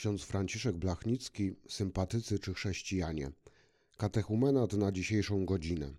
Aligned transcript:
ksiądz 0.00 0.22
Franciszek 0.22 0.76
Blachnicki, 0.76 1.52
sympatycy 1.68 2.38
czy 2.38 2.54
chrześcijanie. 2.54 3.30
Katechumenat 3.96 4.72
na 4.72 4.92
dzisiejszą 4.92 5.46
godzinę. 5.46 5.92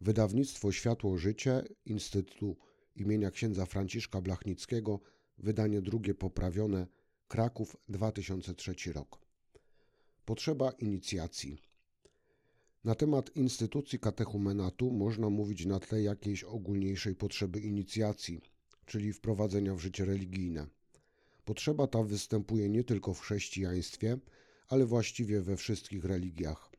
Wydawnictwo 0.00 0.72
Światło 0.72 1.18
Życie, 1.18 1.62
Instytutu 1.86 2.56
imienia 2.96 3.30
księdza 3.30 3.66
Franciszka 3.66 4.20
Blachnickiego, 4.20 5.00
wydanie 5.38 5.82
drugie 5.82 6.14
poprawione, 6.14 6.86
Kraków 7.28 7.76
2003 7.88 8.92
rok. 8.92 9.18
Potrzeba 10.24 10.70
inicjacji. 10.70 11.58
Na 12.84 12.94
temat 12.94 13.36
instytucji 13.36 13.98
katechumenatu 13.98 14.90
można 14.90 15.30
mówić 15.30 15.66
na 15.66 15.80
tle 15.80 16.02
jakiejś 16.02 16.44
ogólniejszej 16.44 17.14
potrzeby 17.14 17.60
inicjacji, 17.60 18.40
czyli 18.86 19.12
wprowadzenia 19.12 19.74
w 19.74 19.78
życie 19.78 20.04
religijne. 20.04 20.66
Potrzeba 21.44 21.86
ta 21.86 22.02
występuje 22.02 22.68
nie 22.68 22.84
tylko 22.84 23.14
w 23.14 23.20
chrześcijaństwie, 23.20 24.18
ale 24.68 24.86
właściwie 24.86 25.40
we 25.40 25.56
wszystkich 25.56 26.04
religiach. 26.04 26.70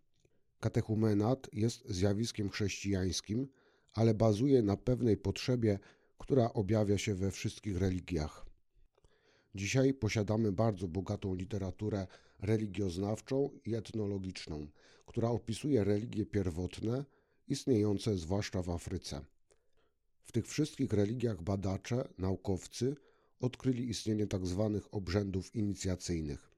Katechumenat 0.59 1.49
jest 1.53 1.89
zjawiskiem 1.89 2.49
chrześcijańskim, 2.49 3.47
ale 3.93 4.13
bazuje 4.13 4.61
na 4.61 4.77
pewnej 4.77 5.17
potrzebie, 5.17 5.79
która 6.17 6.53
objawia 6.53 6.97
się 6.97 7.15
we 7.15 7.31
wszystkich 7.31 7.77
religiach. 7.77 8.45
Dzisiaj 9.55 9.93
posiadamy 9.93 10.51
bardzo 10.51 10.87
bogatą 10.87 11.35
literaturę 11.35 12.07
religioznawczą 12.39 13.49
i 13.65 13.75
etnologiczną, 13.75 14.67
która 15.05 15.29
opisuje 15.29 15.83
religie 15.83 16.25
pierwotne, 16.25 17.05
istniejące 17.47 18.17
zwłaszcza 18.17 18.61
w 18.61 18.69
Afryce. 18.69 19.21
W 20.23 20.31
tych 20.31 20.47
wszystkich 20.47 20.93
religiach 20.93 21.41
badacze, 21.41 22.07
naukowcy 22.17 22.95
odkryli 23.43 23.89
istnienie 23.89 24.27
tzw. 24.27 24.79
Tak 24.81 24.93
obrzędów 24.93 25.55
inicjacyjnych. 25.55 26.51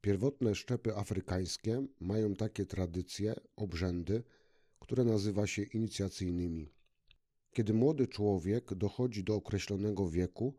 Pierwotne 0.00 0.54
szczepy 0.54 0.96
afrykańskie 0.96 1.86
mają 2.00 2.34
takie 2.34 2.66
tradycje, 2.66 3.34
obrzędy, 3.56 4.22
które 4.80 5.04
nazywa 5.04 5.46
się 5.46 5.62
inicjacyjnymi. 5.62 6.72
Kiedy 7.52 7.74
młody 7.74 8.06
człowiek 8.06 8.74
dochodzi 8.74 9.24
do 9.24 9.34
określonego 9.34 10.08
wieku, 10.08 10.54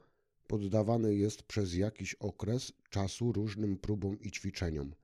poddawany 0.48 1.16
jest 1.16 1.44
przez 1.44 1.76
jakiś 1.76 2.14
okres 2.14 2.72
czasu 2.90 3.32
różnym 3.32 3.78
próbom 3.78 4.20
i 4.20 4.32
ćwiczeniom. 4.32 4.96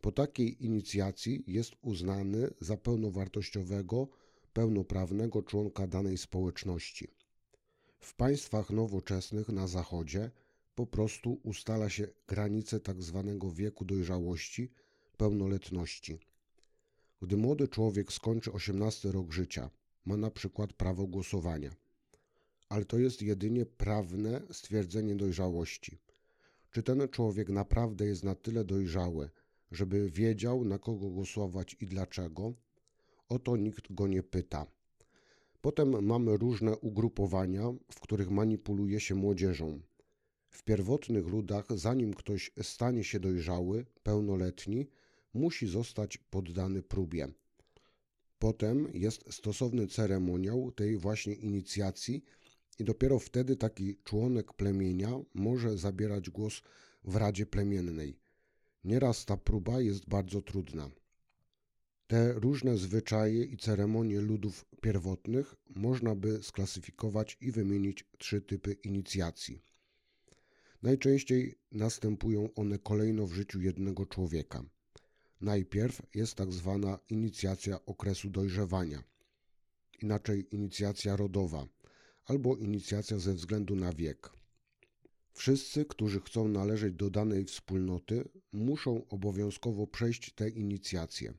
Po 0.00 0.12
takiej 0.12 0.64
inicjacji 0.64 1.44
jest 1.46 1.72
uznany 1.82 2.50
za 2.60 2.76
pełnowartościowego, 2.76 4.08
pełnoprawnego 4.52 5.42
członka 5.42 5.86
danej 5.86 6.18
społeczności. 6.18 7.15
W 7.98 8.14
państwach 8.14 8.70
nowoczesnych 8.70 9.48
na 9.48 9.66
Zachodzie 9.66 10.30
po 10.74 10.86
prostu 10.86 11.40
ustala 11.42 11.88
się 11.88 12.08
granice 12.28 12.80
tzw. 12.80 13.38
Tak 13.40 13.52
wieku 13.52 13.84
dojrzałości, 13.84 14.70
pełnoletności. 15.16 16.18
Gdy 17.22 17.36
młody 17.36 17.68
człowiek 17.68 18.12
skończy 18.12 18.52
18 18.52 19.12
rok 19.12 19.32
życia, 19.32 19.70
ma 20.04 20.16
na 20.16 20.30
przykład 20.30 20.72
prawo 20.72 21.06
głosowania. 21.06 21.70
Ale 22.68 22.84
to 22.84 22.98
jest 22.98 23.22
jedynie 23.22 23.66
prawne 23.66 24.42
stwierdzenie 24.52 25.14
dojrzałości. 25.16 25.98
Czy 26.70 26.82
ten 26.82 27.08
człowiek 27.08 27.48
naprawdę 27.48 28.06
jest 28.06 28.24
na 28.24 28.34
tyle 28.34 28.64
dojrzały, 28.64 29.30
żeby 29.70 30.10
wiedział, 30.10 30.64
na 30.64 30.78
kogo 30.78 31.08
głosować 31.10 31.76
i 31.80 31.86
dlaczego? 31.86 32.54
O 33.28 33.38
to 33.38 33.56
nikt 33.56 33.92
go 33.92 34.06
nie 34.06 34.22
pyta. 34.22 34.66
Potem 35.66 36.04
mamy 36.04 36.36
różne 36.36 36.76
ugrupowania, 36.76 37.62
w 37.92 38.00
których 38.00 38.30
manipuluje 38.30 39.00
się 39.00 39.14
młodzieżą. 39.14 39.80
W 40.50 40.64
pierwotnych 40.64 41.26
ludach, 41.26 41.66
zanim 41.74 42.14
ktoś 42.14 42.50
stanie 42.62 43.04
się 43.04 43.20
dojrzały, 43.20 43.86
pełnoletni, 44.02 44.86
musi 45.34 45.66
zostać 45.66 46.18
poddany 46.18 46.82
próbie. 46.82 47.28
Potem 48.38 48.88
jest 48.94 49.34
stosowny 49.34 49.86
ceremoniał 49.86 50.72
tej 50.72 50.96
właśnie 50.96 51.34
inicjacji 51.34 52.24
i 52.78 52.84
dopiero 52.84 53.18
wtedy 53.18 53.56
taki 53.56 53.96
członek 54.04 54.52
plemienia 54.52 55.20
może 55.34 55.78
zabierać 55.78 56.30
głos 56.30 56.62
w 57.04 57.16
Radzie 57.16 57.46
Plemiennej. 57.46 58.18
Nieraz 58.84 59.24
ta 59.24 59.36
próba 59.36 59.80
jest 59.80 60.08
bardzo 60.08 60.42
trudna. 60.42 60.90
Te 62.06 62.32
różne 62.32 62.78
zwyczaje 62.78 63.44
i 63.44 63.56
ceremonie 63.56 64.20
ludów 64.20 64.64
pierwotnych 64.80 65.54
można 65.68 66.14
by 66.14 66.42
sklasyfikować 66.42 67.38
i 67.40 67.52
wymienić 67.52 68.04
trzy 68.18 68.40
typy 68.40 68.72
inicjacji. 68.72 69.62
Najczęściej 70.82 71.58
następują 71.72 72.54
one 72.54 72.78
kolejno 72.78 73.26
w 73.26 73.32
życiu 73.32 73.60
jednego 73.60 74.06
człowieka. 74.06 74.64
Najpierw 75.40 76.02
jest 76.14 76.34
tak 76.34 76.52
zwana 76.52 76.98
inicjacja 77.10 77.84
okresu 77.86 78.30
dojrzewania, 78.30 79.02
inaczej 80.02 80.54
inicjacja 80.54 81.16
rodowa 81.16 81.68
albo 82.24 82.56
inicjacja 82.56 83.18
ze 83.18 83.34
względu 83.34 83.76
na 83.76 83.92
wiek. 83.92 84.30
Wszyscy, 85.32 85.84
którzy 85.84 86.20
chcą 86.20 86.48
należeć 86.48 86.94
do 86.94 87.10
danej 87.10 87.44
wspólnoty, 87.44 88.28
muszą 88.52 89.08
obowiązkowo 89.08 89.86
przejść 89.86 90.34
tę 90.34 90.48
inicjację. 90.48 91.34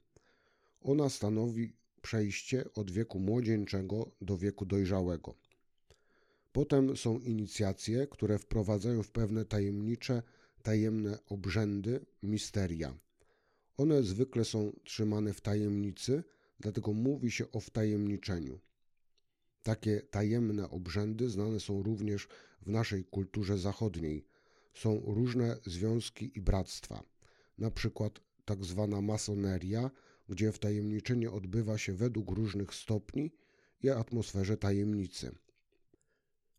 Ona 0.88 1.10
stanowi 1.10 1.74
przejście 2.02 2.74
od 2.74 2.92
wieku 2.92 3.20
młodzieńczego 3.20 4.12
do 4.22 4.38
wieku 4.38 4.66
dojrzałego. 4.66 5.36
Potem 6.52 6.98
są 6.98 7.20
inicjacje, 7.20 8.08
które 8.08 8.40
wprowadzają 8.40 9.04
w 9.04 9.12
pewne 9.12 9.46
tajemnicze, 9.46 10.24
tajemne 10.64 11.20
obrzędy, 11.30 12.06
misteria. 12.24 12.98
One 13.78 14.04
zwykle 14.04 14.46
są 14.46 14.72
trzymane 14.84 15.34
w 15.34 15.42
tajemnicy, 15.42 16.24
dlatego 16.60 16.94
mówi 16.94 17.32
się 17.32 17.52
o 17.52 17.60
wtajemniczeniu. 17.60 18.60
Takie 19.64 20.02
tajemne 20.02 20.70
obrzędy 20.70 21.30
znane 21.30 21.60
są 21.60 21.84
również 21.84 22.28
w 22.62 22.70
naszej 22.70 23.06
kulturze 23.06 23.58
zachodniej. 23.58 24.26
Są 24.74 25.02
różne 25.06 25.58
związki 25.66 26.32
i 26.36 26.42
bractwa, 26.42 27.04
na 27.58 27.72
przykład 27.72 28.20
tak 28.46 28.66
zwana 28.66 29.02
masoneria, 29.02 29.92
gdzie 30.30 30.52
wtajemniczenie 30.52 31.32
odbywa 31.32 31.78
się 31.78 31.94
według 31.94 32.32
różnych 32.32 32.76
stopni 32.76 33.32
i 33.84 33.90
atmosferze 33.90 34.58
tajemnicy. 34.58 35.32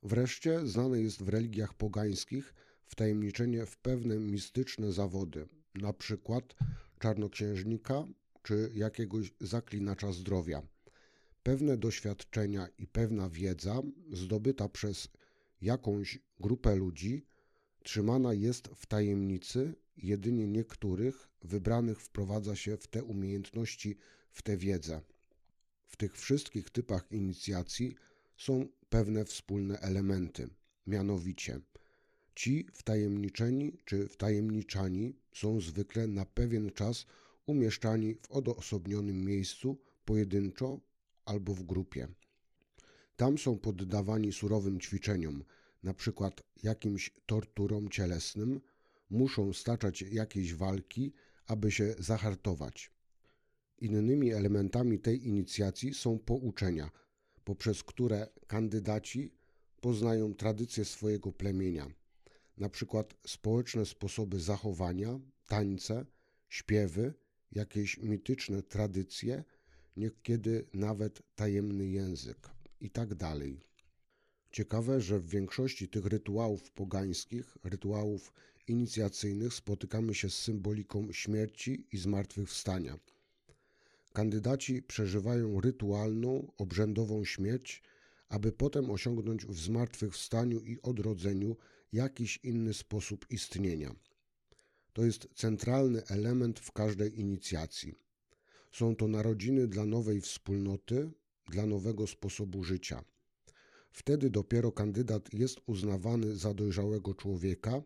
Wreszcie 0.02 0.66
znane 0.66 1.00
jest 1.00 1.22
w 1.22 1.28
religiach 1.28 1.74
pogańskich 1.74 2.54
wtajemniczenie 2.86 3.66
w 3.66 3.76
pewne 3.76 4.18
mistyczne 4.18 4.92
zawody, 4.92 5.48
na 5.74 5.92
przykład 5.92 6.54
czarnoksiężnika 6.98 8.04
czy 8.42 8.70
jakiegoś 8.74 9.32
zaklinacza 9.40 10.12
zdrowia. 10.12 10.62
Pewne 11.42 11.76
doświadczenia 11.76 12.68
i 12.78 12.86
pewna 12.86 13.30
wiedza 13.30 13.82
zdobyta 14.12 14.68
przez 14.68 15.08
jakąś 15.60 16.18
grupę 16.40 16.76
ludzi 16.76 17.26
trzymana 17.82 18.34
jest 18.34 18.68
w 18.68 18.86
tajemnicy, 18.86 19.74
jedynie 20.03 20.47
niektórych 20.47 21.28
wybranych 21.42 22.00
wprowadza 22.00 22.56
się 22.56 22.76
w 22.76 22.86
te 22.86 23.04
umiejętności, 23.04 23.98
w 24.32 24.42
tę 24.42 24.56
wiedzę. 24.56 25.00
W 25.86 25.97
tych 25.97 26.16
wszystkich 26.16 26.70
typach 26.70 27.12
inicjacji 27.12 27.94
są 28.37 28.69
pewne 28.88 29.25
wspólne 29.25 29.81
elementy, 29.81 30.48
mianowicie 30.87 31.60
ci 32.38 32.66
wtajemniczeni 32.72 33.78
czy 33.84 34.08
wtajemniczani 34.08 35.14
są 35.32 35.60
zwykle 35.60 36.06
na 36.06 36.25
pewien 36.25 36.70
czas 36.70 37.06
umieszczani 37.47 38.14
w 38.14 38.31
odosobnionym 38.31 39.25
miejscu 39.25 39.78
pojedynczo 40.04 40.81
albo 41.25 41.54
w 41.54 41.62
grupie. 41.62 42.08
Tam 43.16 43.38
są 43.38 43.58
poddawani 43.58 44.32
surowym 44.32 44.81
ćwiczeniom, 44.81 45.44
na 45.82 45.94
przykład 45.94 46.42
jakimś 46.62 47.14
torturom 47.26 47.88
cielesnym, 47.88 48.60
muszą 49.10 49.52
staczać 49.52 50.02
jakieś 50.02 50.54
walki, 50.54 51.12
aby 51.46 51.70
się 51.70 51.94
zahartować. 51.99 52.90
Innymi 53.78 54.32
elementami 54.32 54.99
tej 54.99 55.26
inicjacji 55.26 55.94
są 55.94 56.19
pouczenia, 56.19 56.90
poprzez 57.44 57.82
które 57.82 58.28
kandydaci 58.46 59.32
poznają 59.81 60.34
tradycje 60.34 60.84
swojego 60.84 61.32
plemienia, 61.32 61.87
na 62.56 62.69
przykład 62.69 63.14
społeczne 63.26 63.87
sposoby 63.87 64.40
zachowania, 64.40 65.20
tańce, 65.46 66.06
śpiewy, 66.49 67.14
jakieś 67.52 67.99
mityczne 67.99 68.62
tradycje, 68.62 69.44
niekiedy 69.96 70.66
nawet 70.75 71.22
tajemny 71.34 71.87
język 71.87 72.50
itd. 72.81 73.34
Ciekawe, 74.52 75.00
że 75.00 75.20
w 75.20 75.28
większości 75.28 75.88
tych 75.88 76.06
rytuałów 76.06 76.70
pogańskich, 76.70 77.56
rytuałów 77.64 78.32
inicjacyjnych 78.68 79.54
spotykamy 79.54 80.14
się 80.14 80.30
z 80.30 80.38
symboliką 80.38 81.12
śmierci 81.12 81.86
i 81.92 81.98
zmartwychwstania. 81.98 82.98
Kandydaci 84.12 84.82
przeżywają 84.82 85.60
rytualną, 85.60 86.52
obrzędową 86.58 87.24
śmierć, 87.24 87.82
aby 88.28 88.52
potem 88.52 88.90
osiągnąć 88.90 89.46
w 89.46 89.58
zmartwychwstaniu 89.58 90.60
i 90.60 90.82
odrodzeniu 90.82 91.56
jakiś 91.92 92.40
inny 92.42 92.74
sposób 92.74 93.26
istnienia. 93.30 93.94
to 94.92 95.04
jest 95.04 95.28
centralny 95.34 96.06
element 96.06 96.60
w 96.60 96.72
każdej 96.72 97.20
inicjacji. 97.20 97.94
Są 98.72 98.96
to 98.96 99.08
narodziny 99.08 99.68
dla 99.68 99.86
nowej 99.86 100.20
wspólnoty, 100.20 101.10
dla 101.48 101.66
nowego 101.66 102.06
sposobu 102.06 102.64
życia. 102.64 103.04
Wtedy 103.90 104.31
dopiero 104.31 104.73
kandydat 104.73 105.35
jest 105.35 105.61
uznawany 105.67 106.37
za 106.37 106.55
dojrzałego 106.55 107.14
człowieka, 107.14 107.82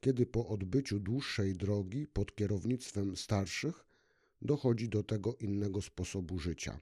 kiedy 0.00 0.26
po 0.26 0.48
odbyciu 0.48 1.00
dłuższej 1.00 1.54
drogi 1.54 2.06
pod 2.06 2.34
kierownictwem 2.34 3.16
starszych 3.16 3.84
dochodzi 4.42 4.88
do 4.88 5.02
tego 5.02 5.34
innego 5.34 5.82
sposobu 5.82 6.38
życia. 6.38 6.80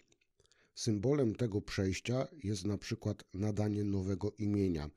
Symbolem 0.75 1.35
tego 1.35 1.61
przejścia 1.61 2.29
jest 2.43 2.65
na 2.65 2.79
przykład 2.79 3.25
nadanie 3.35 3.85
nowego 3.85 4.33
imienia, 4.39 4.91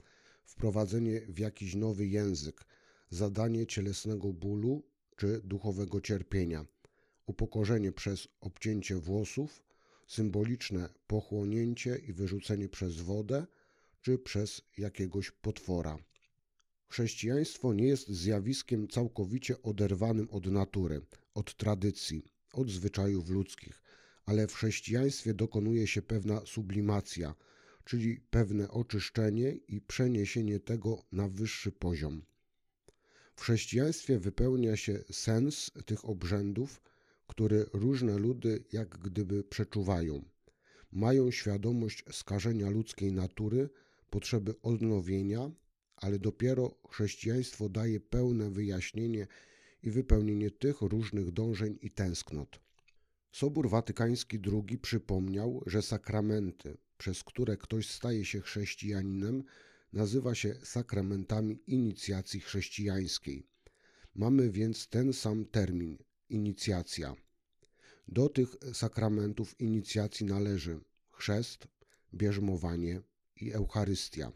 wprowadzenie 0.46 1.22
w 1.22 1.40
jakiś 1.40 1.76
nowy 1.76 2.08
język, 2.08 2.66
zadanie 3.10 3.68
cielesnego 3.68 4.34
bólu 4.34 4.84
czy 5.16 5.42
duchowego 5.44 6.02
cierpienia, 6.02 6.66
upokorzenie 7.26 7.92
przez 7.92 8.28
obcięcie 8.42 8.96
włosów, 8.96 9.64
symboliczne 10.08 10.90
pochłonięcie 11.08 11.96
i 12.08 12.14
wyrzucenie 12.14 12.70
przez 12.70 13.02
wodę 13.02 13.46
czy 14.04 14.18
przez 14.18 14.62
jakiegoś 14.78 15.32
potwora. 15.32 15.98
Chrześcijaństwo 16.88 17.74
nie 17.74 17.88
jest 17.88 18.10
zjawiskiem 18.10 18.88
całkowicie 18.88 19.62
oderwanym 19.62 20.30
od 20.30 20.46
natury, 20.46 21.02
od 21.34 21.58
tradycji, 21.58 22.24
od 22.54 22.70
zwyczajów 22.70 23.30
ludzkich, 23.30 23.82
ale 24.26 24.48
w 24.48 24.54
chrześcijaństwie 24.54 25.34
dokonuje 25.34 25.88
się 25.88 26.02
pewna 26.02 26.46
sublimacja, 26.46 27.36
czyli 27.86 28.20
pewne 28.30 28.72
oczyszczenie 28.72 29.52
i 29.52 29.82
przeniesienie 29.82 30.60
tego 30.60 31.04
na 31.12 31.28
wyższy 31.28 31.72
poziom. 31.72 32.26
W 33.36 33.42
chrześcijaństwie 33.42 34.20
wypełnia 34.20 34.78
się 34.78 35.04
sens 35.12 35.72
tych 35.86 36.06
obrzędów, 36.06 36.82
który 37.28 37.66
różne 37.74 38.18
ludy 38.18 38.64
jak 38.72 38.98
gdyby 38.98 39.44
przeczuwają. 39.44 40.26
Mają 40.92 41.32
świadomość 41.32 42.04
skażenia 42.12 42.70
ludzkiej 42.70 43.12
natury, 43.12 43.70
potrzeby 44.14 44.54
odnowienia, 44.62 45.52
ale 45.96 46.20
dopiero 46.20 46.76
chrześcijaństwo 46.90 47.70
daje 47.70 48.00
pełne 48.00 48.50
wyjaśnienie 48.50 49.28
i 49.84 49.92
wypełnienie 49.92 50.52
tych 50.52 50.82
różnych 50.82 51.32
dążeń 51.32 51.78
i 51.82 51.92
tęsknot. 51.92 52.60
Sobór 53.32 53.70
Watykański 53.70 54.40
II 54.54 54.78
przypomniał, 54.78 55.64
że 55.66 55.82
sakramenty, 55.82 56.78
przez 56.98 57.24
które 57.24 57.58
ktoś 57.58 57.90
staje 57.90 58.26
się 58.26 58.42
chrześcijaninem, 58.42 59.44
nazywa 59.94 60.36
się 60.36 60.56
sakramentami 60.64 61.64
inicjacji 61.68 62.40
chrześcijańskiej. 62.40 63.48
Mamy 64.16 64.52
więc 64.52 64.88
ten 64.88 65.14
sam 65.14 65.46
termin 65.46 65.98
inicjacja. 66.30 67.16
Do 68.08 68.30
tych 68.30 68.50
sakramentów 68.74 69.62
inicjacji 69.62 70.26
należy 70.26 70.80
chrzest, 71.12 71.68
bierzmowanie 72.14 73.02
i 73.36 73.52
Eucharystia. 73.52 74.32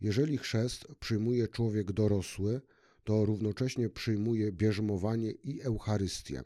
Jeżeli 0.00 0.38
chrzest 0.38 0.86
przyjmuje 1.00 1.48
człowiek 1.48 1.92
dorosły, 1.92 2.60
to 3.04 3.24
równocześnie 3.24 3.88
przyjmuje 3.88 4.52
bierzmowanie 4.52 5.30
i 5.30 5.62
Eucharystię. 5.62 6.42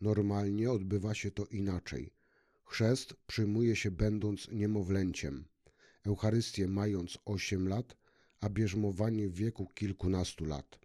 Normalnie 0.00 0.70
odbywa 0.70 1.14
się 1.14 1.30
to 1.30 1.46
inaczej. 1.46 2.12
Chrzest 2.64 3.14
przyjmuje 3.26 3.76
się 3.76 3.90
będąc 3.90 4.48
niemowlęciem, 4.48 5.44
Eucharystię 6.06 6.68
mając 6.68 7.18
8 7.24 7.68
lat, 7.68 7.96
a 8.40 8.48
bierzmowanie 8.48 9.28
w 9.28 9.34
wieku 9.34 9.66
kilkunastu 9.66 10.44
lat. 10.44 10.78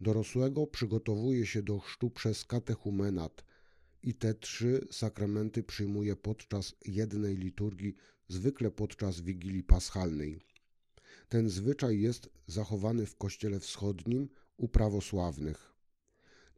Dorosłego 0.00 0.66
przygotowuje 0.66 1.46
się 1.46 1.62
do 1.62 1.78
chrztu 1.78 2.10
przez 2.10 2.44
katechumenat 2.44 3.44
i 4.02 4.14
te 4.14 4.34
trzy 4.34 4.86
sakramenty 4.90 5.62
przyjmuje 5.62 6.16
podczas 6.16 6.74
jednej 6.84 7.36
liturgii, 7.36 7.96
zwykle 8.28 8.70
podczas 8.70 9.20
Wigilii 9.20 9.62
Paschalnej. 9.62 10.40
Ten 11.28 11.48
zwyczaj 11.48 12.00
jest 12.00 12.30
zachowany 12.46 13.06
w 13.06 13.16
Kościele 13.16 13.60
Wschodnim 13.60 14.28
u 14.56 14.68
prawosławnych. 14.68 15.74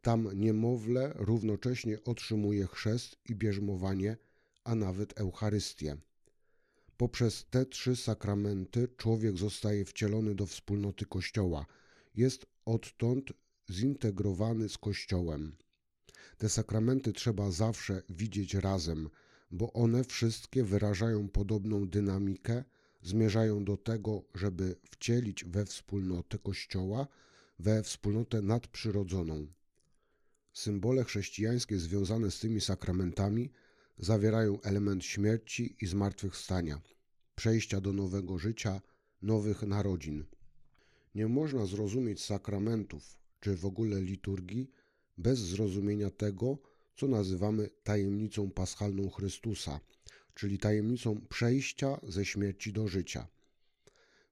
Tam 0.01 0.29
niemowlę 0.33 1.13
równocześnie 1.15 2.03
otrzymuje 2.03 2.67
chrzest 2.67 3.17
i 3.29 3.35
bierzmowanie, 3.35 4.17
a 4.63 4.75
nawet 4.75 5.19
Eucharystię. 5.19 5.97
Poprzez 6.97 7.45
te 7.49 7.65
trzy 7.65 7.95
sakramenty 7.95 8.87
człowiek 8.97 9.37
zostaje 9.37 9.85
wcielony 9.85 10.35
do 10.35 10.45
wspólnoty 10.45 11.05
Kościoła. 11.05 11.65
Jest 12.15 12.45
odtąd 12.65 13.33
zintegrowany 13.69 14.69
z 14.69 14.77
Kościołem. 14.77 15.55
Te 16.37 16.49
sakramenty 16.49 17.13
trzeba 17.13 17.51
zawsze 17.51 18.01
widzieć 18.09 18.53
razem, 18.53 19.09
bo 19.51 19.73
one 19.73 20.03
wszystkie 20.03 20.63
wyrażają 20.63 21.29
podobną 21.29 21.87
dynamikę, 21.87 22.63
zmierzają 23.01 23.65
do 23.65 23.77
tego, 23.77 24.23
żeby 24.35 24.75
wcielić 24.91 25.45
we 25.45 25.65
wspólnotę 25.65 26.39
Kościoła, 26.39 27.07
we 27.59 27.83
wspólnotę 27.83 28.41
nadprzyrodzoną. 28.41 29.47
Symbole 30.53 31.03
chrześcijańskie 31.03 31.79
związane 31.79 32.31
z 32.31 32.39
tymi 32.39 32.61
sakramentami 32.61 33.51
zawierają 33.97 34.61
element 34.61 35.05
śmierci 35.05 35.75
i 35.81 35.87
zmartwychwstania, 35.87 36.81
przejścia 37.35 37.81
do 37.81 37.93
nowego 37.93 38.37
życia, 38.37 38.81
nowych 39.21 39.61
narodzin. 39.61 40.25
Nie 41.15 41.27
można 41.27 41.65
zrozumieć 41.65 42.23
sakramentów 42.23 43.17
czy 43.39 43.55
w 43.55 43.65
ogóle 43.65 44.01
liturgii 44.01 44.71
bez 45.17 45.39
zrozumienia 45.39 46.09
tego, 46.09 46.57
co 47.01 47.07
nazywamy 47.07 47.69
tajemnicą 47.83 48.51
paschalną 48.51 49.09
Chrystusa, 49.09 49.79
czyli 50.33 50.57
tajemnicą 50.57 51.21
przejścia 51.29 51.99
ze 52.03 52.25
śmierci 52.25 52.73
do 52.73 52.87
życia. 52.87 53.27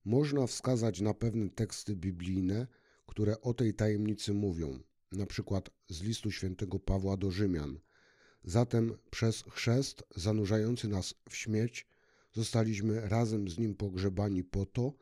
Można 0.05 0.47
wskazać 0.47 1.01
na 1.01 1.13
pewne 1.13 1.49
teksty 1.49 1.95
biblijne, 1.95 2.67
które 3.07 3.41
o 3.41 3.53
tej 3.53 3.73
tajemnicy 3.73 4.33
mówią, 4.33 4.79
na 5.11 5.25
przykład 5.25 5.69
z 5.87 6.01
listu 6.01 6.31
świętego 6.31 6.79
Pawła 6.79 7.17
do 7.17 7.31
Rzymian. 7.31 7.79
Zatem 8.43 8.97
przez 9.11 9.43
chrzest 9.49 10.03
zanurzający 10.15 10.87
nas 10.87 11.13
w 11.29 11.35
śmierć 11.35 11.87
zostaliśmy 12.33 13.09
razem 13.09 13.49
z 13.49 13.57
nim 13.57 13.75
pogrzebani 13.75 14.43
po 14.43 14.65
to, 14.65 14.93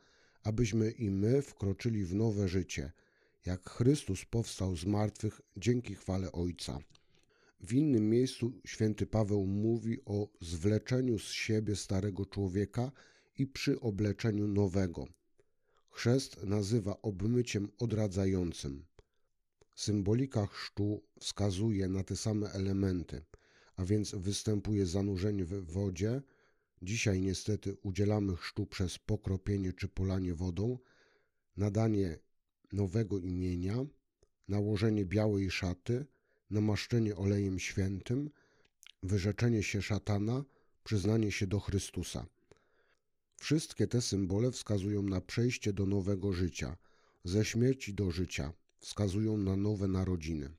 abyśmy 0.42 0.90
i 0.90 1.10
my 1.10 1.42
wkroczyli 1.42 2.04
w 2.04 2.14
nowe 2.14 2.48
życie, 2.48 2.92
jak 3.46 3.70
Chrystus 3.70 4.24
powstał 4.24 4.76
z 4.76 4.84
martwych 4.84 5.40
dzięki 5.56 5.94
chwale 5.94 6.32
Ojca. 6.32 6.78
W 7.60 7.72
innym 7.72 8.10
miejscu 8.10 8.52
święty 8.66 9.06
Paweł 9.06 9.46
mówi 9.46 10.04
o 10.04 10.28
zwleczeniu 10.40 11.18
z 11.18 11.30
siebie 11.32 11.76
starego 11.76 12.26
człowieka 12.26 12.92
i 13.38 13.46
przyobleczeniu 13.46 14.48
nowego. 14.48 15.06
Chrzest 15.90 16.42
nazywa 16.42 17.02
obmyciem 17.02 17.68
odradzającym. 17.78 18.84
Symbolika 19.74 20.46
chrztu 20.46 21.02
wskazuje 21.20 21.88
na 21.88 22.02
te 22.02 22.16
same 22.16 22.50
elementy, 22.50 23.22
a 23.76 23.84
więc 23.84 24.14
występuje 24.14 24.86
zanurzenie 24.86 25.44
w 25.44 25.72
wodzie. 25.72 26.22
Dzisiaj 26.82 27.20
niestety 27.20 27.76
udzielamy 27.82 28.36
chrztu 28.36 28.66
przez 28.66 28.98
pokropienie 28.98 29.72
czy 29.72 29.88
polanie 29.88 30.34
wodą, 30.34 30.78
nadanie 31.56 32.18
nowego 32.72 33.18
imienia, 33.18 33.86
nałożenie 34.48 35.04
białej 35.04 35.50
szaty, 35.50 36.06
namaszczenie 36.50 37.16
olejem 37.16 37.58
świętym, 37.58 38.30
wyrzeczenie 39.02 39.62
się 39.62 39.82
szatana, 39.82 40.44
przyznanie 40.84 41.32
się 41.32 41.46
do 41.46 41.60
Chrystusa. 41.60 42.26
Wszystkie 43.36 43.86
te 43.86 44.00
symbole 44.00 44.50
wskazują 44.50 45.02
na 45.02 45.20
przejście 45.20 45.72
do 45.72 45.86
nowego 45.86 46.32
życia, 46.32 46.76
ze 47.24 47.44
śmierci 47.44 47.94
do 47.94 48.10
życia, 48.10 48.52
wskazują 48.80 49.36
na 49.36 49.56
nowe 49.56 49.88
narodziny. 49.88 50.50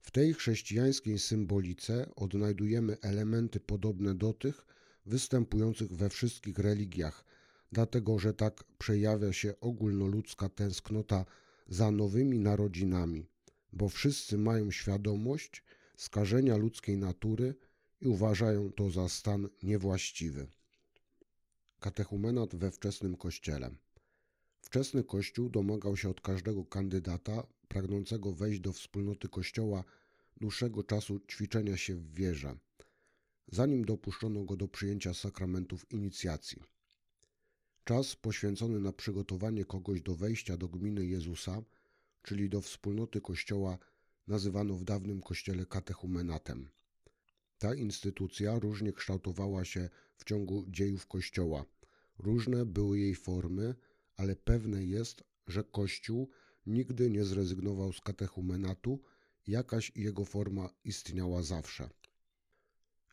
W 0.00 0.10
tej 0.10 0.34
chrześcijańskiej 0.34 1.18
symbolice 1.18 2.14
odnajdujemy 2.16 2.96
elementy 3.00 3.60
podobne 3.60 4.14
do 4.14 4.32
tych 4.32 4.66
występujących 5.06 5.92
we 5.92 6.08
wszystkich 6.08 6.58
religiach, 6.58 7.24
dlatego 7.72 8.18
że 8.18 8.34
tak 8.34 8.64
przejawia 8.78 9.32
się 9.32 9.60
ogólnoludzka 9.60 10.48
tęsknota 10.48 11.24
za 11.68 11.90
nowymi 11.90 12.38
narodzinami, 12.38 13.26
bo 13.72 13.88
wszyscy 13.88 14.38
mają 14.38 14.70
świadomość 14.70 15.62
skażenia 15.96 16.56
ludzkiej 16.56 16.96
natury 16.96 17.54
i 18.00 18.08
uważają 18.08 18.72
to 18.72 18.90
za 18.90 19.08
stan 19.08 19.48
niewłaściwy. 19.62 20.46
Katechumenat 21.80 22.56
we 22.56 22.70
wczesnym 22.70 23.16
kościele. 23.16 23.70
Wczesny 24.60 25.04
kościół 25.04 25.48
domagał 25.50 25.96
się 25.96 26.08
od 26.08 26.20
każdego 26.20 26.64
kandydata 26.64 27.46
pragnącego 27.68 28.32
wejść 28.32 28.60
do 28.60 28.72
wspólnoty 28.72 29.28
kościoła 29.28 29.84
dłuższego 30.40 30.84
czasu 30.84 31.20
ćwiczenia 31.20 31.76
się 31.76 31.94
w 31.94 32.14
wierze, 32.14 32.56
zanim 33.52 33.84
dopuszczono 33.84 34.44
go 34.44 34.56
do 34.56 34.68
przyjęcia 34.68 35.14
sakramentów 35.14 35.90
inicjacji. 35.90 36.62
Czas 37.84 38.16
poświęcony 38.16 38.80
na 38.80 38.92
przygotowanie 38.92 39.64
kogoś 39.64 40.02
do 40.02 40.14
wejścia 40.14 40.56
do 40.56 40.68
gminy 40.68 41.06
Jezusa 41.06 41.62
czyli 42.22 42.48
do 42.48 42.60
wspólnoty 42.60 43.20
Kościoła, 43.20 43.78
nazywano 44.26 44.74
w 44.74 44.84
dawnym 44.84 45.20
Kościele 45.20 45.66
katechumenatem. 45.66 46.68
Ta 47.58 47.74
instytucja 47.74 48.58
różnie 48.58 48.92
kształtowała 48.92 49.64
się 49.64 49.88
w 50.16 50.24
ciągu 50.24 50.64
dziejów 50.68 51.06
Kościoła. 51.06 51.64
Różne 52.18 52.66
były 52.66 52.98
jej 52.98 53.14
formy, 53.14 53.74
ale 54.16 54.36
pewne 54.36 54.84
jest, 54.84 55.24
że 55.46 55.64
Kościół 55.64 56.30
nigdy 56.66 57.10
nie 57.10 57.24
zrezygnował 57.24 57.92
z 57.92 58.00
katechumenatu, 58.00 59.02
jakaś 59.46 59.92
jego 59.96 60.24
forma 60.24 60.70
istniała 60.84 61.42
zawsze. 61.42 61.90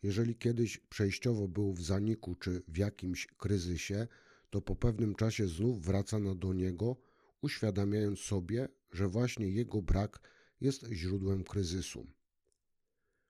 Jeżeli 0.02 0.36
kiedyś 0.36 0.78
przejściowo 0.78 1.48
był 1.48 1.72
w 1.72 1.82
zaniku 1.82 2.34
czy 2.34 2.62
w 2.68 2.76
jakimś 2.76 3.26
kryzysie, 3.26 4.06
to 4.50 4.60
po 4.60 4.76
pewnym 4.76 5.14
czasie 5.14 5.48
znów 5.48 5.84
wracano 5.84 6.34
do 6.34 6.52
niego, 6.52 6.96
uświadamiając 7.42 8.20
sobie, 8.20 8.68
że 8.92 9.08
właśnie 9.08 9.48
jego 9.48 9.82
brak 9.82 10.20
jest 10.60 10.86
źródłem 10.92 11.44
kryzysu. 11.44 12.06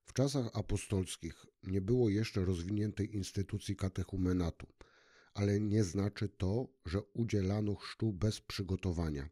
W 0.05 0.12
czasach 0.12 0.50
apostolskich 0.52 1.47
nie 1.62 1.81
było 1.81 2.09
jeszcze 2.09 2.45
rozwiniętej 2.45 3.17
instytucji 3.17 3.76
katechumenatu, 3.76 4.67
ale 5.35 5.61
nie 5.61 5.85
znaczy 5.85 6.29
to, 6.29 6.69
że 6.87 7.02
udzielano 7.02 7.75
chrztu 7.75 8.12
bez 8.12 8.40
przygotowania. 8.40 9.29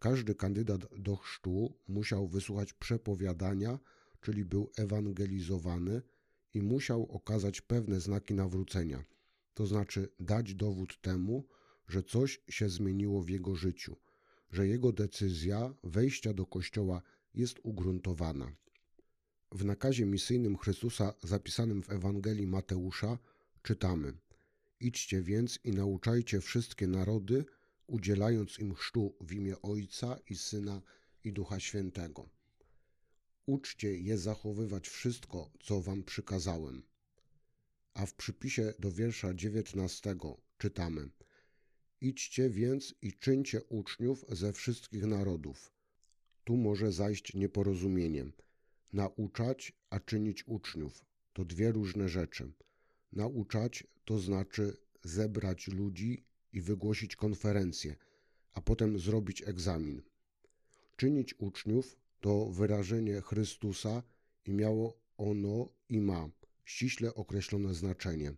Każdy 0.00 0.34
kandydat 0.34 0.80
do 0.98 1.16
chrztu 1.16 1.78
musiał 1.88 2.28
wysłuchać 2.28 2.72
przepowiadania, 2.72 3.78
czyli 4.20 4.44
był 4.44 4.70
ewangelizowany 4.76 6.02
i 6.54 6.62
musiał 6.62 7.12
okazać 7.12 7.60
pewne 7.60 8.00
znaki 8.00 8.34
nawrócenia, 8.34 9.04
to 9.54 9.66
znaczy 9.66 10.08
dać 10.20 10.54
dowód 10.54 11.00
temu, 11.00 11.48
że 11.88 12.02
coś 12.02 12.40
się 12.48 12.68
zmieniło 12.68 13.22
w 13.22 13.28
jego 13.28 13.56
życiu, 13.56 13.96
że 14.54 14.68
jego 14.68 14.92
decyzja 14.92 15.74
wejścia 15.84 16.32
do 16.34 16.46
kościoła 16.46 17.02
jest 17.34 17.60
ugruntowana. 17.62 18.52
W 19.52 19.64
nakazie 19.64 20.06
misyjnym 20.06 20.56
Chrystusa 20.56 21.14
zapisanym 21.22 21.82
w 21.82 21.90
Ewangelii 21.90 22.46
Mateusza 22.46 23.18
czytamy: 23.62 24.12
Idźcie 24.80 25.22
więc 25.22 25.58
i 25.64 25.70
nauczajcie 25.70 26.40
wszystkie 26.40 26.86
narody, 26.86 27.44
udzielając 27.86 28.58
im 28.58 28.74
chrztu 28.74 29.16
w 29.20 29.32
imię 29.32 29.62
Ojca 29.62 30.16
i 30.30 30.36
Syna 30.36 30.82
i 31.24 31.32
Ducha 31.32 31.60
Świętego. 31.60 32.28
Uczcie 33.46 33.98
je 33.98 34.18
zachowywać 34.18 34.88
wszystko, 34.88 35.50
co 35.60 35.80
wam 35.80 36.04
przykazałem. 36.04 36.82
A 37.94 38.06
w 38.06 38.14
przypisie 38.14 38.74
do 38.78 38.92
wiersza 38.92 39.34
dziewiętnastego 39.34 40.40
czytamy: 40.58 41.08
Idźcie 42.04 42.50
więc 42.50 42.94
i 43.02 43.12
czyńcie 43.12 43.62
uczniów 43.62 44.24
ze 44.28 44.52
wszystkich 44.52 45.06
narodów. 45.06 45.72
Tu 46.44 46.56
może 46.56 46.92
zajść 46.92 47.34
nieporozumienie. 47.34 48.24
Nauczać, 48.92 49.72
a 49.90 50.00
czynić 50.00 50.48
uczniów 50.48 51.04
to 51.32 51.44
dwie 51.44 51.72
różne 51.72 52.08
rzeczy. 52.08 52.52
Nauczać 53.12 53.84
to 54.04 54.18
znaczy 54.18 54.76
zebrać 55.04 55.68
ludzi 55.68 56.24
i 56.52 56.60
wygłosić 56.60 57.16
konferencję, 57.16 57.96
a 58.52 58.60
potem 58.60 58.98
zrobić 58.98 59.42
egzamin. 59.42 60.02
Czynić 60.96 61.34
uczniów 61.38 61.96
to 62.20 62.46
wyrażenie 62.50 63.20
Chrystusa 63.20 64.02
i 64.44 64.52
miało 64.52 65.00
ono 65.16 65.68
i 65.88 66.00
ma 66.00 66.30
ściśle 66.64 67.14
określone 67.14 67.74
znaczenie. 67.74 68.34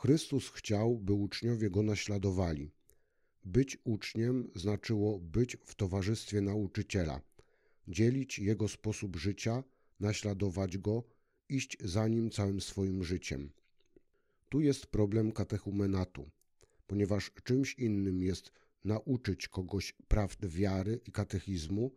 Chrystus 0.00 0.48
chciał, 0.48 0.98
by 0.98 1.12
uczniowie 1.12 1.70
go 1.70 1.82
naśladowali. 1.82 2.70
Być 3.44 3.78
uczniem 3.84 4.50
znaczyło 4.54 5.18
być 5.18 5.56
w 5.64 5.74
towarzystwie 5.74 6.40
nauczyciela, 6.40 7.20
dzielić 7.88 8.38
jego 8.38 8.68
sposób 8.68 9.16
życia, 9.16 9.64
naśladować 10.00 10.78
go, 10.78 11.04
iść 11.48 11.76
za 11.80 12.08
nim 12.08 12.30
całym 12.30 12.60
swoim 12.60 13.04
życiem. 13.04 13.50
Tu 14.48 14.60
jest 14.60 14.86
problem 14.86 15.32
katechumenatu, 15.32 16.30
ponieważ 16.86 17.30
czymś 17.44 17.74
innym 17.74 18.22
jest 18.22 18.52
nauczyć 18.84 19.48
kogoś 19.48 19.92
prawd 20.08 20.46
wiary 20.46 21.00
i 21.06 21.12
katechizmu, 21.12 21.90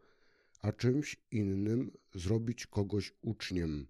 a 0.62 0.72
czymś 0.72 1.16
innym 1.32 1.92
zrobić 2.16 2.68
kogoś 2.68 3.14
uczniem, 3.22 3.88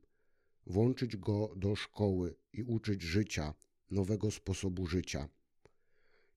włączyć 0.65 1.17
go 1.17 1.53
do 1.55 1.75
szkoły 1.75 2.35
i 2.53 2.63
uczyć 2.63 3.01
życia, 3.01 3.53
nowego 3.91 4.31
sposobu 4.31 4.87
życia. 4.87 5.29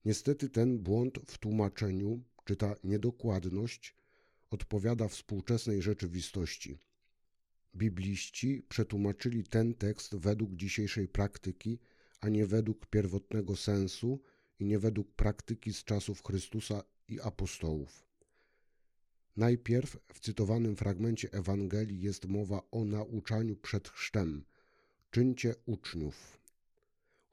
Niestety 0.05 0.49
ten 0.49 0.79
błąd 0.79 1.19
w 1.25 1.37
tłumaczeniu, 1.37 2.23
czy 2.45 2.55
ta 2.55 2.75
niedokładność, 2.83 3.95
odpowiada 4.49 5.07
współczesnej 5.07 5.81
rzeczywistości. 5.81 6.77
Bibliści 7.75 8.63
przetłumaczyli 8.69 9.43
ten 9.43 9.73
tekst 9.73 10.15
według 10.15 10.55
dzisiejszej 10.55 11.07
praktyki, 11.07 11.79
a 12.21 12.29
nie 12.29 12.45
według 12.45 12.85
pierwotnego 12.85 13.55
sensu 13.55 14.21
i 14.59 14.65
nie 14.65 14.79
według 14.79 15.11
praktyki 15.11 15.73
z 15.73 15.83
czasów 15.83 16.23
Chrystusa 16.23 16.83
i 17.07 17.19
apostołów. 17.21 18.05
Najpierw 19.37 19.97
w 20.13 20.19
cytowanym 20.19 20.75
fragmencie 20.75 21.31
Ewangelii 21.31 22.01
jest 22.01 22.25
mowa 22.25 22.61
o 22.71 22.85
nauczaniu 22.85 23.55
przed 23.55 23.87
chrztem. 23.89 24.45
Czyńcie 25.11 25.55
uczniów. 25.65 26.44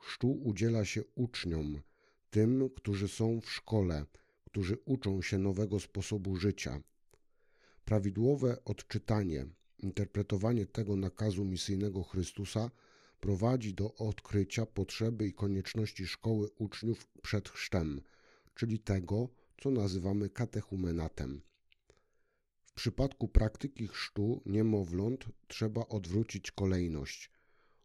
Chrztu 0.02 0.32
udziela 0.32 0.85
się 0.85 1.02
uczniom, 1.14 1.80
tym, 2.30 2.71
którzy 2.76 3.09
są 3.09 3.40
w 3.40 3.50
szkole, 3.50 4.06
którzy 4.44 4.76
uczą 4.85 5.23
się 5.23 5.38
nowego 5.38 5.80
sposobu 5.80 6.37
życia. 6.37 6.82
Prawidłowe 7.85 8.64
odczytanie, 8.64 9.47
interpretowanie 9.78 10.66
tego 10.66 10.97
nakazu 10.97 11.44
misyjnego 11.44 12.02
Chrystusa 12.02 12.71
prowadzi 13.21 13.75
do 13.75 13.94
odkrycia 13.94 14.66
potrzeby 14.66 15.26
i 15.26 15.32
konieczności 15.32 16.06
szkoły 16.06 16.50
uczniów 16.59 17.06
przed 17.23 17.49
chrztem, 17.49 18.00
czyli 18.54 18.78
tego, 18.78 19.28
co 19.62 19.71
nazywamy 19.71 20.30
katechumenatem. 20.30 21.42
W 22.64 22.73
przypadku 22.73 23.28
praktyki 23.28 23.88
chrztu 23.88 24.42
niemowląt 24.47 25.25
trzeba 25.49 25.87
odwrócić 25.88 26.50
kolejność. 26.50 27.31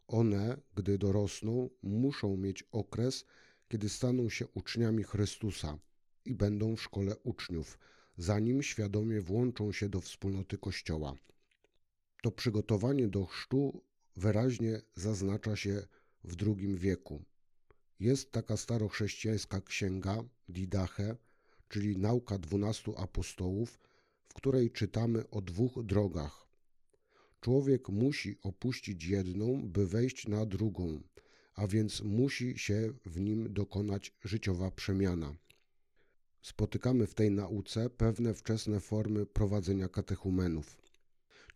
One, 0.08 0.58
gdy 0.76 0.98
dorosną, 0.98 1.70
muszą 1.84 2.38
mieć 2.38 2.64
okres, 2.72 3.26
kiedy 3.68 3.90
staną 3.90 4.30
się 4.30 4.48
uczniami 4.48 5.04
Chrystusa 5.04 5.80
i 6.26 6.36
będą 6.36 6.76
w 6.76 6.82
szkole 6.82 7.18
uczniów, 7.24 7.78
zanim 8.18 8.64
świadomie 8.64 9.22
włączą 9.22 9.72
się 9.72 9.90
do 9.90 10.02
wspólnoty 10.02 10.58
Kościoła. 10.58 11.16
To 12.24 12.32
przygotowanie 12.32 13.08
do 13.08 13.26
chrztu 13.26 13.82
wyraźnie 14.16 14.82
zaznacza 14.96 15.56
się 15.56 15.88
w 16.24 16.36
II 16.46 16.78
wieku. 16.78 17.24
Jest 18.00 18.32
taka 18.32 18.58
starochrześcijańska 18.58 19.62
księga 19.62 20.24
Didache, 20.50 21.16
czyli 21.70 21.98
nauka 21.98 22.38
dwunastu 22.38 22.98
apostołów, 22.98 23.80
w 24.30 24.34
której 24.34 24.72
czytamy 24.72 25.30
o 25.30 25.42
dwóch 25.42 25.84
drogach. 25.84 26.47
Człowiek 27.48 27.90
musi 27.90 28.36
opuścić 28.44 29.06
jedną, 29.06 29.70
by 29.70 29.88
wejść 29.88 30.28
na 30.28 30.46
drugą, 30.46 31.02
a 31.56 31.68
więc 31.68 32.02
musi 32.02 32.58
się 32.58 32.94
w 33.06 33.20
nim 33.20 33.54
dokonać 33.54 34.14
życiowa 34.24 34.72
przemiana. 34.72 35.36
Spotykamy 36.42 37.08
w 37.08 37.14
tej 37.14 37.32
nauce 37.32 37.90
pewne 37.90 38.34
wczesne 38.34 38.80
formy 38.80 39.26
prowadzenia 39.26 39.88
katechumenów. 39.88 40.78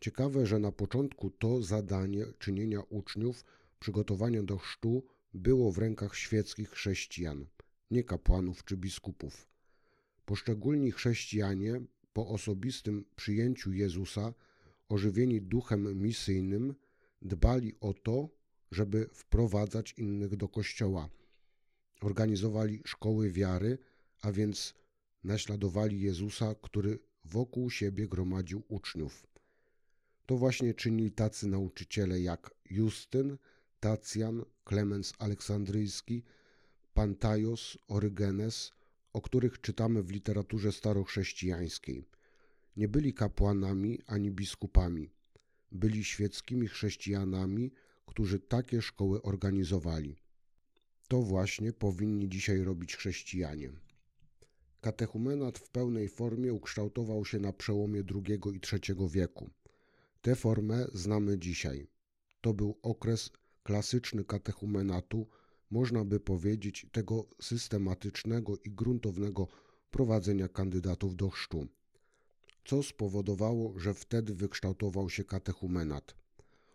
Ciekawe, 0.00 0.46
że 0.46 0.58
na 0.58 0.72
początku 0.72 1.30
to 1.30 1.62
zadanie 1.62 2.26
czynienia 2.38 2.80
uczniów, 2.80 3.44
przygotowania 3.78 4.42
do 4.42 4.58
chrztu 4.58 5.02
było 5.34 5.72
w 5.72 5.78
rękach 5.78 6.16
świeckich 6.16 6.70
chrześcijan, 6.70 7.46
nie 7.90 8.04
kapłanów 8.04 8.64
czy 8.64 8.76
biskupów. 8.76 9.48
Poszczególni 10.26 10.92
chrześcijanie 10.92 11.80
po 12.12 12.28
osobistym 12.28 13.04
przyjęciu 13.16 13.72
Jezusa, 13.72 14.34
ożywieni 14.92 15.40
duchem 15.40 16.02
misyjnym, 16.02 16.74
dbali 17.22 17.74
o 17.80 17.94
to, 17.94 18.28
żeby 18.70 19.08
wprowadzać 19.12 19.94
innych 19.98 20.36
do 20.36 20.48
kościoła. 20.48 21.08
Organizowali 22.00 22.82
szkoły 22.84 23.30
wiary, 23.30 23.78
a 24.20 24.32
więc 24.32 24.74
naśladowali 25.24 26.00
Jezusa, 26.00 26.54
który 26.62 26.98
wokół 27.24 27.70
siebie 27.70 28.08
gromadził 28.08 28.62
uczniów. 28.68 29.26
To 30.26 30.36
właśnie 30.36 30.74
czynili 30.74 31.12
tacy 31.12 31.46
nauczyciele 31.46 32.20
jak 32.20 32.54
Justyn, 32.70 33.38
Tacjan, 33.80 34.44
Klemens 34.64 35.12
Aleksandryjski, 35.18 36.22
Pantajos, 36.94 37.78
Orygenes, 37.88 38.72
o 39.12 39.20
których 39.20 39.60
czytamy 39.60 40.02
w 40.02 40.10
literaturze 40.10 40.72
starochrześcijańskiej. 40.72 42.04
Nie 42.76 42.88
byli 42.88 43.14
kapłanami 43.14 43.98
ani 44.06 44.30
biskupami. 44.30 45.10
Byli 45.72 46.04
świeckimi 46.04 46.68
chrześcijanami, 46.68 47.72
którzy 48.06 48.40
takie 48.40 48.82
szkoły 48.82 49.22
organizowali. 49.22 50.16
To 51.08 51.22
właśnie 51.22 51.72
powinni 51.72 52.28
dzisiaj 52.28 52.62
robić 52.62 52.96
chrześcijanie. 52.96 53.72
Katechumenat 54.80 55.58
w 55.58 55.70
pełnej 55.70 56.08
formie 56.08 56.52
ukształtował 56.52 57.24
się 57.24 57.38
na 57.38 57.52
przełomie 57.52 58.02
II 58.14 58.40
i 58.54 58.60
III 58.72 59.08
wieku. 59.10 59.50
Tę 60.22 60.36
formę 60.36 60.86
znamy 60.94 61.38
dzisiaj. 61.38 61.86
To 62.40 62.54
był 62.54 62.78
okres 62.82 63.30
klasyczny 63.62 64.24
katechumenatu, 64.24 65.28
można 65.70 66.04
by 66.04 66.20
powiedzieć 66.20 66.86
tego 66.92 67.28
systematycznego 67.40 68.56
i 68.64 68.70
gruntownego 68.70 69.48
prowadzenia 69.90 70.48
kandydatów 70.48 71.16
do 71.16 71.30
chrztu. 71.30 71.68
Co 72.64 72.82
spowodowało, 72.82 73.78
że 73.78 73.94
wtedy 73.94 74.34
wykształtował 74.34 75.10
się 75.10 75.24
katechumenat? 75.24 76.14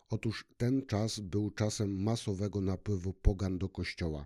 Otóż 0.10 0.46
ten 0.58 0.86
czas 0.86 1.20
był 1.20 1.52
czasem 1.52 2.04
masowego 2.04 2.62
napływu 2.62 3.14
pogan 3.14 3.58
do 3.58 3.70
kościoła. 3.70 4.26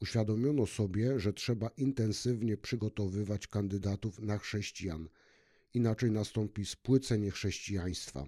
Uświadomiono 0.00 0.66
sobie, 0.66 1.20
że 1.20 1.32
trzeba 1.32 1.68
intensywnie 1.68 2.56
przygotowywać 2.56 3.46
kandydatów 3.46 4.20
na 4.20 4.38
chrześcijan, 4.38 5.08
inaczej 5.74 6.10
nastąpi 6.10 6.66
spłycenie 6.66 7.30
chrześcijaństwa. 7.30 8.26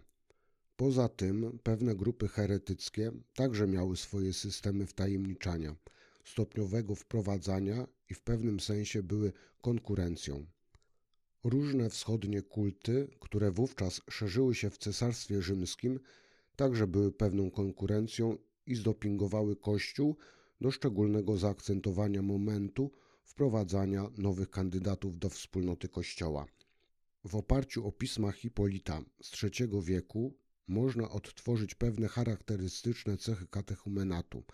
Poza 0.76 1.08
tym 1.08 1.58
pewne 1.62 1.96
grupy 1.96 2.28
heretyckie 2.28 3.12
także 3.34 3.66
miały 3.66 3.96
swoje 3.96 4.32
systemy 4.32 4.86
wtajemniczania, 4.86 5.76
stopniowego 6.24 6.94
wprowadzania 6.94 7.86
i 8.10 8.14
w 8.14 8.22
pewnym 8.22 8.60
sensie 8.60 9.02
były 9.02 9.32
konkurencją. 9.60 10.46
Różne 11.44 11.90
wschodnie 11.90 12.42
kulty, 12.42 13.08
które 13.20 13.50
wówczas 13.50 14.00
szerzyły 14.10 14.54
się 14.54 14.70
w 14.70 14.78
Cesarstwie 14.78 15.42
Rzymskim, 15.42 16.00
także 16.56 16.86
były 16.86 17.12
pewną 17.12 17.50
konkurencją 17.50 18.38
i 18.66 18.74
zdopingowały 18.74 19.56
Kościół 19.56 20.16
do 20.60 20.70
szczególnego 20.70 21.36
zaakcentowania 21.36 22.22
momentu 22.22 22.90
wprowadzania 23.24 24.10
nowych 24.18 24.50
kandydatów 24.50 25.18
do 25.18 25.28
wspólnoty 25.28 25.88
Kościoła. 25.88 26.46
W 27.24 27.36
oparciu 27.36 27.86
o 27.86 27.92
pisma 27.92 28.32
Hipolita 28.32 29.02
z 29.22 29.44
III 29.44 29.82
wieku 29.82 30.34
można 30.68 31.10
odtworzyć 31.10 31.74
pewne 31.74 32.08
charakterystyczne 32.08 33.16
cechy 33.16 33.46
katechumenatu. 33.46 34.44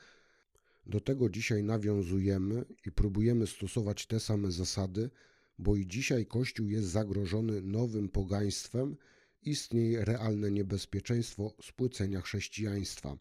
Do 0.86 1.00
tego 1.00 1.30
dzisiaj 1.30 1.62
nawiązujemy 1.62 2.64
i 2.86 2.92
próbujemy 2.92 3.46
stosować 3.46 4.06
te 4.06 4.20
same 4.20 4.50
zasady, 4.50 5.10
bo 5.58 5.76
i 5.76 5.86
dzisiaj 5.86 6.26
Kościół 6.26 6.68
jest 6.68 6.88
zagrożony 6.88 7.62
nowym 7.62 8.08
pogaństwem, 8.08 8.96
istnieje 9.42 10.04
realne 10.04 10.50
niebezpieczeństwo 10.50 11.54
spłycenia 11.62 12.20
chrześcijaństwa. 12.20 13.18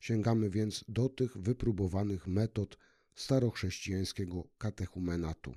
Sięgamy 0.00 0.50
więc 0.50 0.84
do 0.88 1.08
tych 1.08 1.36
wypróbowanych 1.38 2.26
metod 2.26 2.78
starochrześcijańskiego 3.14 4.48
katechumenatu. 4.58 5.54